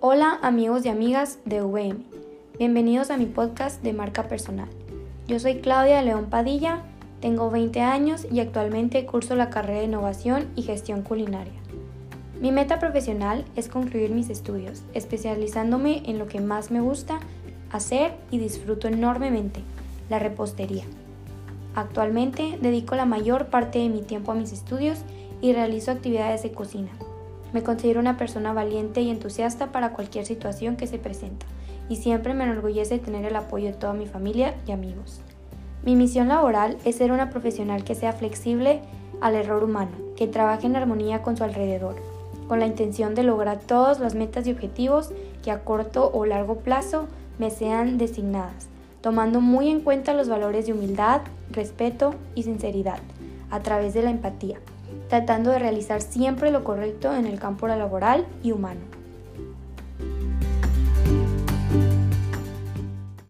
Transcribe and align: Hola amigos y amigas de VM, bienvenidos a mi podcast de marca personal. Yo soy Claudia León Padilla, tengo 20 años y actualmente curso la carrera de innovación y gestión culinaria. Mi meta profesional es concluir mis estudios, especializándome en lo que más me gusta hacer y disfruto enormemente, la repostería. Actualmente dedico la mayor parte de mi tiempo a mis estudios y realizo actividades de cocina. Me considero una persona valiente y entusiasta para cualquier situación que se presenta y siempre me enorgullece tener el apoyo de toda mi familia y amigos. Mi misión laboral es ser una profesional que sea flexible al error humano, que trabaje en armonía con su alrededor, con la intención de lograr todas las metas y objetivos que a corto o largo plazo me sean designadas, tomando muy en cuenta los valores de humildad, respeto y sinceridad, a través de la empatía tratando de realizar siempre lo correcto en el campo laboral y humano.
Hola 0.00 0.38
amigos 0.42 0.86
y 0.86 0.90
amigas 0.90 1.40
de 1.44 1.60
VM, 1.60 2.04
bienvenidos 2.56 3.10
a 3.10 3.16
mi 3.16 3.26
podcast 3.26 3.82
de 3.82 3.92
marca 3.92 4.28
personal. 4.28 4.68
Yo 5.26 5.40
soy 5.40 5.56
Claudia 5.56 6.02
León 6.02 6.26
Padilla, 6.30 6.82
tengo 7.20 7.50
20 7.50 7.80
años 7.80 8.24
y 8.30 8.38
actualmente 8.38 9.04
curso 9.06 9.34
la 9.34 9.50
carrera 9.50 9.80
de 9.80 9.86
innovación 9.86 10.46
y 10.54 10.62
gestión 10.62 11.02
culinaria. 11.02 11.60
Mi 12.40 12.52
meta 12.52 12.78
profesional 12.78 13.44
es 13.56 13.68
concluir 13.68 14.12
mis 14.12 14.30
estudios, 14.30 14.84
especializándome 14.94 16.02
en 16.08 16.20
lo 16.20 16.28
que 16.28 16.40
más 16.40 16.70
me 16.70 16.80
gusta 16.80 17.18
hacer 17.72 18.14
y 18.30 18.38
disfruto 18.38 18.86
enormemente, 18.86 19.62
la 20.08 20.20
repostería. 20.20 20.84
Actualmente 21.74 22.56
dedico 22.62 22.94
la 22.94 23.04
mayor 23.04 23.46
parte 23.46 23.80
de 23.80 23.88
mi 23.88 24.02
tiempo 24.02 24.30
a 24.30 24.36
mis 24.36 24.52
estudios 24.52 25.00
y 25.40 25.54
realizo 25.54 25.90
actividades 25.90 26.44
de 26.44 26.52
cocina. 26.52 26.90
Me 27.52 27.62
considero 27.62 28.00
una 28.00 28.16
persona 28.16 28.52
valiente 28.52 29.00
y 29.00 29.10
entusiasta 29.10 29.72
para 29.72 29.92
cualquier 29.92 30.26
situación 30.26 30.76
que 30.76 30.86
se 30.86 30.98
presenta 30.98 31.46
y 31.88 31.96
siempre 31.96 32.34
me 32.34 32.44
enorgullece 32.44 32.98
tener 32.98 33.24
el 33.24 33.36
apoyo 33.36 33.66
de 33.66 33.72
toda 33.72 33.94
mi 33.94 34.06
familia 34.06 34.54
y 34.66 34.72
amigos. 34.72 35.22
Mi 35.82 35.96
misión 35.96 36.28
laboral 36.28 36.76
es 36.84 36.96
ser 36.96 37.12
una 37.12 37.30
profesional 37.30 37.84
que 37.84 37.94
sea 37.94 38.12
flexible 38.12 38.80
al 39.20 39.34
error 39.34 39.64
humano, 39.64 39.92
que 40.16 40.26
trabaje 40.26 40.66
en 40.66 40.76
armonía 40.76 41.22
con 41.22 41.36
su 41.36 41.44
alrededor, 41.44 41.96
con 42.46 42.60
la 42.60 42.66
intención 42.66 43.14
de 43.14 43.22
lograr 43.22 43.60
todas 43.60 43.98
las 44.00 44.14
metas 44.14 44.46
y 44.46 44.52
objetivos 44.52 45.12
que 45.42 45.50
a 45.50 45.64
corto 45.64 46.10
o 46.12 46.26
largo 46.26 46.56
plazo 46.56 47.06
me 47.38 47.50
sean 47.50 47.96
designadas, 47.96 48.68
tomando 49.00 49.40
muy 49.40 49.70
en 49.70 49.80
cuenta 49.80 50.12
los 50.12 50.28
valores 50.28 50.66
de 50.66 50.72
humildad, 50.72 51.22
respeto 51.50 52.14
y 52.34 52.42
sinceridad, 52.42 52.98
a 53.50 53.60
través 53.60 53.94
de 53.94 54.02
la 54.02 54.10
empatía 54.10 54.58
tratando 55.08 55.50
de 55.50 55.58
realizar 55.58 56.00
siempre 56.00 56.50
lo 56.50 56.64
correcto 56.64 57.14
en 57.14 57.26
el 57.26 57.38
campo 57.38 57.66
laboral 57.68 58.26
y 58.42 58.52
humano. 58.52 58.80